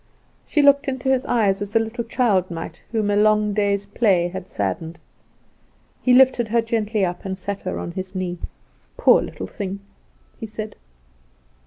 She 0.47 0.63
looked 0.63 0.87
into 0.87 1.09
his 1.09 1.27
eyes 1.27 1.61
as 1.61 1.75
a 1.75 1.79
little 1.79 2.03
child 2.03 2.49
might 2.49 2.81
whom 2.91 3.11
a 3.11 3.15
long 3.15 3.53
day's 3.53 3.85
play 3.85 4.29
had 4.29 4.49
saddened. 4.49 4.97
He 6.01 6.11
lifted 6.11 6.47
her 6.47 6.63
gently 6.63 7.05
up, 7.05 7.23
and 7.23 7.37
sat 7.37 7.61
her 7.61 7.77
on 7.77 7.91
his 7.91 8.15
knee. 8.15 8.39
"Poor 8.97 9.21
little 9.21 9.45
thing!" 9.45 9.79
he 10.39 10.47
said. 10.47 10.75